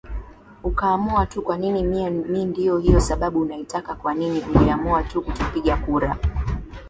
[0.63, 6.17] ukaamua tu kwanini mimi ndio hiyo sababu naitaka kwa nini uliamua tu kutopiga kura